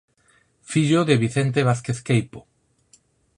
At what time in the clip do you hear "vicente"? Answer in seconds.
1.23-1.65